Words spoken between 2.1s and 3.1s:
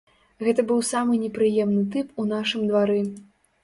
у нашым двары.